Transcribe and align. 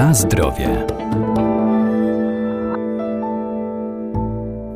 Na 0.00 0.14
zdrowie. 0.14 0.86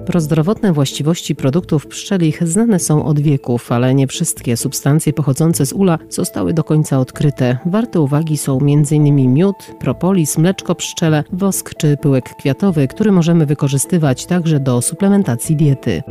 Prozdrowotne 0.06 0.72
właściwości 0.72 1.34
produktów 1.34 1.86
pszczelich 1.86 2.48
znane 2.48 2.78
są 2.78 3.04
od 3.04 3.20
wieków, 3.20 3.72
ale 3.72 3.94
nie 3.94 4.06
wszystkie 4.06 4.56
substancje 4.56 5.12
pochodzące 5.12 5.66
z 5.66 5.72
ula 5.72 5.98
zostały 6.08 6.54
do 6.54 6.64
końca 6.64 6.98
odkryte. 6.98 7.58
Warte 7.66 8.00
uwagi 8.00 8.36
są 8.36 8.58
m.in. 8.60 9.34
miód, 9.34 9.56
propolis, 9.80 10.38
mleczko 10.38 10.74
pszczele, 10.74 11.24
wosk 11.32 11.74
czy 11.74 11.96
pyłek 11.96 12.24
kwiatowy, 12.38 12.88
który 12.88 13.12
możemy 13.12 13.46
wykorzystywać 13.46 14.26
także 14.26 14.60
do 14.60 14.82
suplementacji 14.82 15.56
diety. 15.56 16.02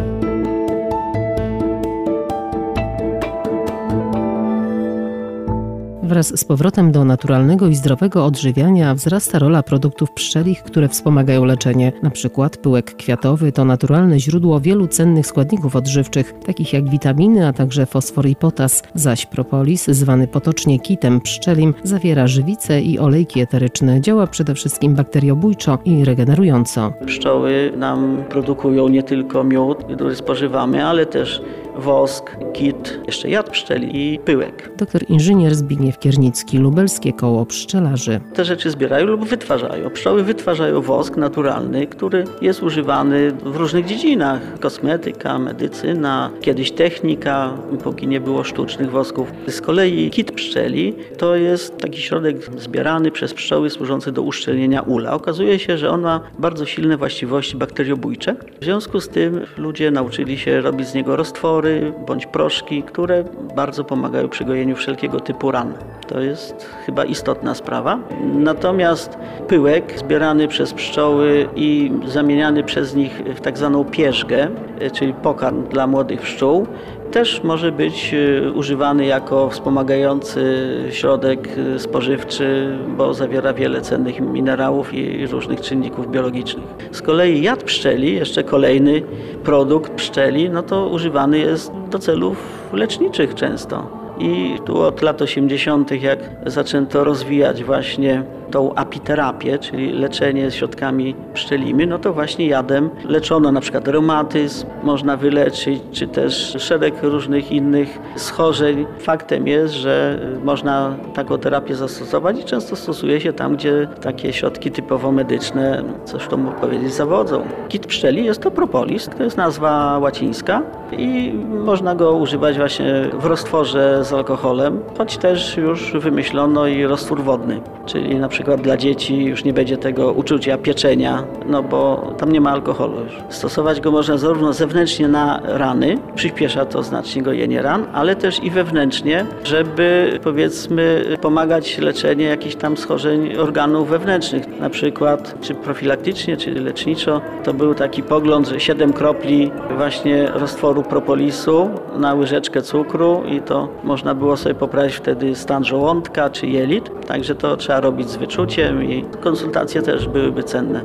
Wraz 6.14 6.40
z 6.40 6.46
powrotem 6.46 6.92
do 6.92 7.06
naturalnego 7.06 7.68
i 7.68 7.76
zdrowego 7.76 8.26
odżywiania 8.26 8.96
wzrasta 8.96 9.40
rola 9.40 9.64
produktów 9.64 10.12
pszczelich, 10.12 10.64
które 10.64 10.90
wspomagają 10.90 11.46
leczenie. 11.46 11.92
Na 12.04 12.10
przykład 12.10 12.58
pyłek 12.58 12.96
kwiatowy 12.96 13.52
to 13.52 13.66
naturalne 13.66 14.20
źródło 14.20 14.60
wielu 14.60 14.88
cennych 14.88 15.28
składników 15.28 15.76
odżywczych, 15.76 16.34
takich 16.46 16.74
jak 16.74 16.90
witaminy, 16.90 17.48
a 17.48 17.54
także 17.54 17.86
fosfor 17.86 18.26
i 18.26 18.36
potas, 18.36 18.84
zaś 18.96 19.26
propolis, 19.26 19.88
zwany 19.88 20.28
potocznie 20.28 20.80
kitem 20.80 21.22
pszczelim, 21.22 21.74
zawiera 21.84 22.28
żywice 22.28 22.82
i 22.82 23.00
olejki 23.00 23.42
eteryczne. 23.42 24.02
Działa 24.02 24.28
przede 24.28 24.56
wszystkim 24.56 24.96
bakteriobójczo 24.96 25.80
i 25.86 26.06
regenerująco. 26.06 26.94
Pszczoły 27.06 27.74
nam 27.78 28.24
produkują 28.30 28.88
nie 28.88 29.04
tylko 29.04 29.44
miód, 29.44 29.84
który 29.96 30.16
spożywamy, 30.16 30.86
ale 30.86 31.06
też 31.06 31.42
wosk, 31.76 32.38
kit, 32.54 33.00
jeszcze 33.08 33.30
jad 33.30 33.50
pszczeli 33.50 34.14
i 34.14 34.20
pyłek. 34.20 34.72
Doktor 34.78 35.02
inżynier 35.10 35.56
Zbigniew 35.56 36.00
Kiernicki, 36.00 36.58
Lubelskie 36.58 37.14
Koło 37.14 37.46
Pszczelarzy. 37.46 38.20
Te 38.34 38.46
rzeczy 38.46 38.72
zbierają 38.72 39.06
lub 39.06 39.26
wytwarzają. 39.26 39.90
Pszczoły 39.90 40.24
wytwarzają 40.24 40.82
wosk 40.82 41.18
naturalny, 41.18 41.88
który 41.88 42.24
jest 42.42 42.64
używany 42.64 43.32
w 43.32 43.56
różnych 43.56 43.86
dziedzinach. 43.86 44.60
Kosmetyka, 44.60 45.40
medycyna, 45.40 46.30
kiedyś 46.42 46.72
technika, 46.72 47.54
póki 47.84 48.08
nie 48.08 48.22
było 48.22 48.44
sztucznych 48.44 48.92
wosków. 48.92 49.32
Z 49.48 49.62
kolei 49.62 50.10
kit 50.10 50.32
pszczeli 50.32 50.94
to 51.18 51.36
jest 51.36 51.78
taki 51.78 52.02
środek 52.02 52.38
zbierany 52.58 53.12
przez 53.12 53.34
pszczoły 53.34 53.70
służący 53.70 54.12
do 54.12 54.22
uszczelnienia 54.22 54.82
ula. 54.82 55.14
Okazuje 55.14 55.60
się, 55.60 55.78
że 55.78 55.90
on 55.90 56.02
ma 56.02 56.22
bardzo 56.40 56.66
silne 56.66 56.98
właściwości 56.98 57.58
bakteriobójcze. 57.58 58.36
W 58.62 58.64
związku 58.64 59.00
z 59.00 59.10
tym 59.10 59.42
ludzie 59.58 59.92
nauczyli 59.92 60.38
się 60.38 60.62
robić 60.62 60.88
z 60.88 60.94
niego 60.94 61.16
roztwory, 61.16 61.63
bądź 62.08 62.26
proszki, 62.26 62.84
które 62.84 63.24
bardzo 63.56 63.84
pomagają 63.84 64.30
przy 64.30 64.46
gojeniu 64.46 64.76
wszelkiego 64.76 65.20
typu 65.20 65.52
ran. 65.52 65.74
To 66.08 66.20
jest 66.20 66.70
chyba 66.86 67.06
istotna 67.06 67.56
sprawa. 67.56 68.00
Natomiast 68.36 69.18
pyłek 69.48 70.00
zbierany 70.00 70.48
przez 70.48 70.74
pszczoły 70.74 71.50
i 71.56 71.92
zamieniany 72.06 72.64
przez 72.64 72.96
nich 72.96 73.22
w 73.36 73.42
tak 73.42 73.58
zwaną 73.58 73.86
pierzgę, 73.86 74.48
czyli 74.94 75.14
pokarm 75.14 75.64
dla 75.68 75.88
młodych 75.88 76.22
pszczół, 76.22 76.68
też 77.14 77.44
może 77.44 77.72
być 77.72 78.14
e, 78.14 78.52
używany 78.52 79.06
jako 79.06 79.50
wspomagający 79.50 80.44
środek 80.92 81.50
e, 81.76 81.80
spożywczy, 81.80 82.78
bo 82.98 83.14
zawiera 83.14 83.54
wiele 83.54 83.82
cennych 83.82 84.20
minerałów 84.20 84.94
i 84.94 85.28
różnych 85.28 85.62
czynników 85.62 86.12
biologicznych. 86.12 86.66
Z 86.92 87.02
kolei 87.02 87.42
jad 87.42 87.64
pszczeli, 87.64 88.16
jeszcze 88.16 88.44
kolejny 88.44 89.02
produkt 89.44 89.92
pszczeli, 89.92 90.50
no 90.50 90.64
to 90.64 90.88
używany 90.88 91.40
jest 91.40 91.72
do 91.90 92.00
celów 92.00 92.38
leczniczych 92.74 93.36
często. 93.36 93.88
I 94.20 94.58
tu 94.66 94.82
od 94.82 95.02
lat 95.02 95.22
80., 95.22 95.92
jak 96.02 96.20
zaczęto 96.46 97.04
rozwijać 97.04 97.64
właśnie 97.64 98.24
tą 98.54 98.76
apiterapię, 98.76 99.60
czyli 99.60 99.92
leczenie 99.92 100.52
środkami 100.52 101.16
pszczelimi, 101.34 101.88
no 101.88 102.00
to 102.00 102.14
właśnie 102.14 102.48
jadem 102.48 102.90
leczono 103.06 103.52
na 103.52 103.62
przykład 103.62 103.88
reumatyzm, 103.88 104.68
można 104.84 105.18
wyleczyć, 105.18 105.82
czy 105.92 106.08
też 106.08 106.56
szereg 106.60 107.04
różnych 107.04 107.52
innych 107.52 108.00
schorzeń. 108.16 108.86
Faktem 109.00 109.48
jest, 109.48 109.74
że 109.74 110.20
można 110.44 110.96
taką 111.14 111.38
terapię 111.38 111.76
zastosować 111.76 112.40
i 112.40 112.44
często 112.44 112.76
stosuje 112.76 113.22
się 113.22 113.34
tam, 113.34 113.56
gdzie 113.56 113.88
takie 114.02 114.34
środki 114.34 114.72
typowo 114.72 115.12
medyczne, 115.12 115.84
coś 116.06 116.28
to 116.28 116.38
mógł 116.38 116.60
powiedzieć, 116.60 116.94
zawodzą. 116.94 117.42
Kit 117.70 117.88
pszczeli 117.88 118.26
jest 118.26 118.42
to 118.42 118.52
propolis, 118.52 119.10
to 119.18 119.24
jest 119.24 119.38
nazwa 119.38 120.00
łacińska 120.00 120.62
i 120.92 121.34
można 121.66 121.96
go 121.96 122.14
używać 122.14 122.58
właśnie 122.58 123.10
w 123.14 123.26
roztworze 123.26 124.04
z 124.04 124.14
alkoholem, 124.14 124.80
choć 124.98 125.18
też 125.18 125.58
już 125.58 125.94
wymyślono 125.94 126.68
i 126.68 126.86
roztwór 126.86 127.22
wodny, 127.22 127.62
czyli 127.86 128.16
na 128.16 128.28
przykład 128.28 128.43
dla 128.58 128.78
dzieci 128.78 129.26
już 129.26 129.44
nie 129.44 129.54
będzie 129.54 129.78
tego 129.78 130.12
uczucia 130.12 130.58
pieczenia, 130.58 131.24
no 131.46 131.64
bo 131.64 132.14
tam 132.18 132.32
nie 132.32 132.42
ma 132.42 132.52
alkoholu 132.52 133.00
już. 133.04 133.14
Stosować 133.30 133.82
go 133.82 133.92
można 133.92 134.18
zarówno 134.18 134.54
zewnętrznie 134.54 135.08
na 135.08 135.42
rany, 135.44 135.98
przyspiesza 136.16 136.66
to 136.66 136.84
znacznie 136.84 137.22
gojenie 137.22 137.62
ran, 137.62 137.86
ale 137.94 138.16
też 138.16 138.44
i 138.44 138.50
wewnętrznie, 138.50 139.26
żeby 139.44 140.20
powiedzmy 140.24 141.06
pomagać 141.22 141.78
leczenie 141.78 142.26
jakichś 142.26 142.56
tam 142.56 142.78
schorzeń 142.78 143.38
organów 143.38 143.90
wewnętrznych, 143.90 144.60
na 144.60 144.70
przykład 144.70 145.36
czy 145.42 145.56
profilaktycznie, 145.56 146.38
czy 146.38 146.52
leczniczo. 146.52 147.22
To 147.44 147.54
był 147.54 147.76
taki 147.76 148.04
pogląd, 148.04 148.48
że 148.48 148.60
7 148.60 148.94
kropli 148.94 149.52
właśnie 149.78 150.28
roztworu 150.28 150.84
propolisu 150.84 151.70
na 151.98 152.14
łyżeczkę 152.14 152.62
cukru 152.62 153.24
i 153.28 153.42
to 153.42 153.70
można 153.84 154.16
było 154.16 154.38
sobie 154.38 154.56
poprawić 154.56 154.96
wtedy 154.96 155.36
stan 155.36 155.64
żołądka 155.64 156.30
czy 156.30 156.48
jelit, 156.48 157.06
także 157.08 157.36
to 157.36 157.58
trzeba 157.58 157.80
robić 157.80 158.10
z 158.10 158.18
wyczuciem 158.34 158.84
i 158.84 159.06
konsultacje 159.22 159.82
też 159.82 160.08
byłyby 160.08 160.44
cenne. 160.44 160.84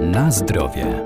Na 0.00 0.30
zdrowie. 0.30 1.02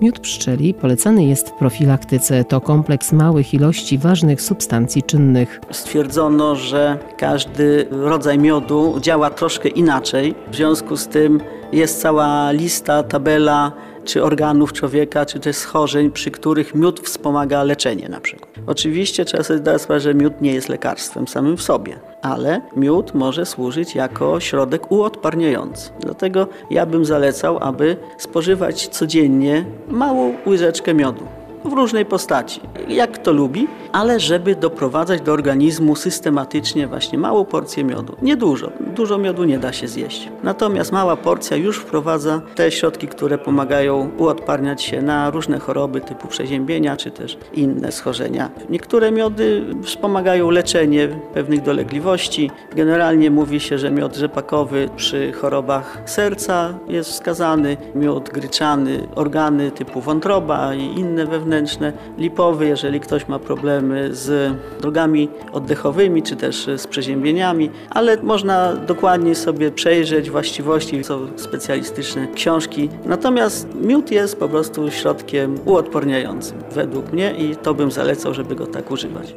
Miód 0.00 0.18
pszczeli 0.18 0.74
polecany 0.74 1.24
jest 1.24 1.48
w 1.48 1.52
profilaktyce. 1.52 2.44
To 2.44 2.60
kompleks 2.60 3.12
małych 3.12 3.54
ilości 3.54 3.98
ważnych 3.98 4.42
substancji 4.42 5.02
czynnych. 5.02 5.60
Stwierdzono, 5.70 6.56
że 6.56 6.98
każdy 7.16 7.86
rodzaj 7.90 8.38
miodu 8.38 8.96
działa 9.00 9.30
troszkę 9.30 9.68
inaczej. 9.68 10.34
W 10.50 10.56
związku 10.56 10.96
z 10.96 11.08
tym 11.08 11.40
jest 11.72 12.00
cała 12.00 12.50
lista, 12.50 13.02
tabela 13.02 13.72
czy 14.04 14.22
organów 14.22 14.72
człowieka, 14.72 15.26
czy 15.26 15.40
też 15.40 15.56
schorzeń, 15.56 16.10
przy 16.10 16.30
których 16.30 16.74
miód 16.74 17.00
wspomaga 17.00 17.62
leczenie 17.62 18.08
na 18.08 18.20
przykład. 18.20 18.50
Oczywiście 18.66 19.24
trzeba 19.24 19.42
sobie 19.42 19.58
zdać 19.58 19.82
sprawę, 19.82 20.00
że 20.00 20.14
miód 20.14 20.40
nie 20.40 20.54
jest 20.54 20.68
lekarstwem 20.68 21.28
samym 21.28 21.56
w 21.56 21.62
sobie, 21.62 21.98
ale 22.22 22.60
miód 22.76 23.14
może 23.14 23.46
służyć 23.46 23.94
jako 23.94 24.40
środek 24.40 24.92
uodparniający. 24.92 25.90
Dlatego 26.00 26.46
ja 26.70 26.86
bym 26.86 27.04
zalecał, 27.04 27.58
aby 27.60 27.96
spożywać 28.18 28.88
codziennie 28.88 29.64
małą 29.88 30.34
łyżeczkę 30.46 30.94
miodu 30.94 31.24
w 31.64 31.72
różnej 31.72 32.06
postaci, 32.06 32.60
jak 32.88 33.12
kto 33.12 33.32
lubi, 33.32 33.68
ale 33.94 34.20
żeby 34.20 34.56
doprowadzać 34.56 35.20
do 35.20 35.32
organizmu 35.32 35.96
systematycznie 35.96 36.86
właśnie 36.86 37.18
małą 37.18 37.44
porcję 37.44 37.84
miodu. 37.84 38.16
Nie 38.22 38.36
dużo, 38.36 38.70
dużo 38.80 39.18
miodu 39.18 39.44
nie 39.44 39.58
da 39.58 39.72
się 39.72 39.88
zjeść. 39.88 40.28
Natomiast 40.42 40.92
mała 40.92 41.16
porcja 41.16 41.56
już 41.56 41.78
wprowadza 41.78 42.40
te 42.54 42.70
środki, 42.70 43.08
które 43.08 43.38
pomagają 43.38 44.10
uodparniać 44.18 44.82
się 44.82 45.02
na 45.02 45.30
różne 45.30 45.58
choroby 45.58 46.00
typu 46.00 46.28
przeziębienia 46.28 46.96
czy 46.96 47.10
też 47.10 47.38
inne 47.52 47.92
schorzenia. 47.92 48.50
Niektóre 48.70 49.12
miody 49.12 49.64
wspomagają 49.82 50.50
leczenie 50.50 51.08
pewnych 51.34 51.62
dolegliwości. 51.62 52.50
Generalnie 52.76 53.30
mówi 53.30 53.60
się, 53.60 53.78
że 53.78 53.90
miod 53.90 54.16
rzepakowy 54.16 54.88
przy 54.96 55.32
chorobach 55.32 56.02
serca 56.04 56.74
jest 56.88 57.10
wskazany, 57.10 57.76
miód 57.94 58.30
gryczany, 58.30 59.08
organy 59.14 59.70
typu 59.70 60.00
wątroba 60.00 60.74
i 60.74 60.84
inne 60.84 61.26
wewnętrzne, 61.26 61.92
lipowy, 62.18 62.66
jeżeli 62.66 63.00
ktoś 63.00 63.28
ma 63.28 63.38
problemy 63.38 63.83
z 64.10 64.52
drogami 64.80 65.28
oddechowymi 65.52 66.22
czy 66.22 66.36
też 66.36 66.66
z 66.76 66.86
przeziębieniami, 66.86 67.70
ale 67.90 68.22
można 68.22 68.74
dokładnie 68.74 69.34
sobie 69.34 69.70
przejrzeć 69.70 70.30
właściwości, 70.30 71.04
są 71.04 71.26
specjalistyczne 71.36 72.28
książki. 72.34 72.88
Natomiast 73.06 73.68
miód 73.74 74.10
jest 74.10 74.36
po 74.36 74.48
prostu 74.48 74.90
środkiem 74.90 75.58
uodporniającym 75.64 76.58
według 76.72 77.12
mnie 77.12 77.34
i 77.38 77.56
to 77.56 77.74
bym 77.74 77.90
zalecał, 77.90 78.34
żeby 78.34 78.54
go 78.54 78.66
tak 78.66 78.90
używać. 78.90 79.34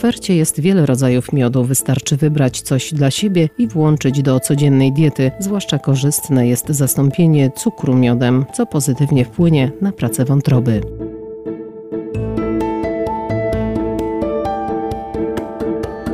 Ofercie 0.00 0.36
jest 0.36 0.60
wiele 0.60 0.86
rodzajów 0.86 1.32
miodu, 1.32 1.64
wystarczy 1.64 2.16
wybrać 2.16 2.60
coś 2.60 2.94
dla 2.94 3.10
siebie 3.10 3.48
i 3.58 3.68
włączyć 3.68 4.22
do 4.22 4.40
codziennej 4.40 4.92
diety. 4.92 5.30
Zwłaszcza 5.38 5.78
korzystne 5.78 6.48
jest 6.48 6.68
zastąpienie 6.68 7.50
cukru 7.50 7.94
miodem, 7.94 8.44
co 8.52 8.66
pozytywnie 8.66 9.24
wpłynie 9.24 9.72
na 9.80 9.92
pracę 9.92 10.24
wątroby. 10.24 10.80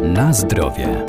Na 0.02 0.32
zdrowie. 0.32 1.04